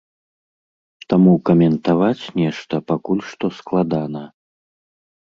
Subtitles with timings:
[1.13, 4.29] Таму каментаваць нешта пакуль што складана.